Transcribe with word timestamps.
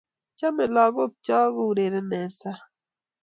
Chame 0.37 0.63
lagok 0.75 1.13
chok 1.25 1.47
kourereni 1.55 2.17
eng' 2.21 2.35
sang' 2.39 2.63